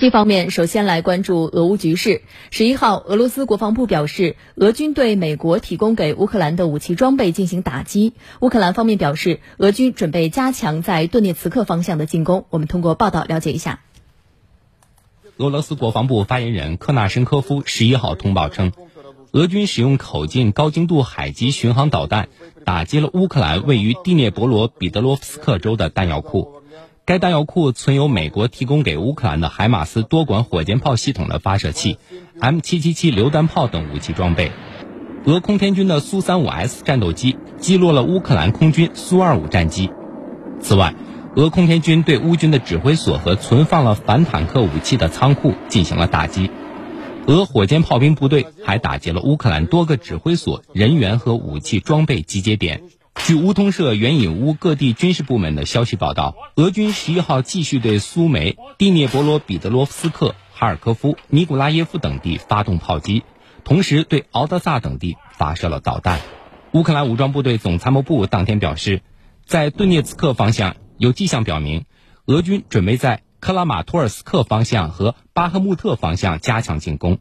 [0.00, 2.22] 这方面，首先来关注俄乌局势。
[2.50, 8.14] 十一号，俄罗斯国防部表示，俄军对美国提供给乌克兰的武器装备进行打击。
[8.40, 12.46] 乌克兰方面表示，俄军准备加强在顿涅茨克方向的进攻。
[12.48, 13.80] 我们通过报道了解一下。
[15.36, 18.72] 俄罗斯国防部发言人科纳申科夫十一号通报称，
[19.32, 22.30] 俄军使用口径高精度海基巡航导弹
[22.64, 26.59] 打击了乌克兰位于第聂伯罗彼得罗夫斯克州的弹药库。
[27.10, 31.98] 该弹药库存有美国提供给乌克兰的海马斯多管火箭炮系统的发射器、
[32.38, 34.52] M777 榴弹炮等武器装备。
[35.24, 39.90] 俄空天军的苏 -35S 战斗机击落了乌克兰空军苏 -25 战机。
[40.60, 40.94] 此外，
[41.34, 46.48] 俄空天军对乌军的指挥所和存放了反坦克武器的仓库进行了打击。
[47.26, 52.82] 俄火箭炮兵部队还打击了乌克兰多个指挥所、人员和武器装备集结点。
[53.26, 63.22] 据乌通社援引乌各地军事部门的消息报道，俄军十一号继续对苏梅、第聂伯罗彼得罗夫斯克、哈尔科夫、尼古拉耶夫等地发动炮击，
[63.62, 66.20] 同时对敖德萨等地发射了导弹。
[66.72, 69.02] 乌克兰武装部队总参谋部当天表示，
[69.46, 71.84] 在顿涅茨克方向有迹象表明，
[72.26, 77.20] 俄军准备在克拉马托尔斯克方向和巴赫穆特方向加强进攻。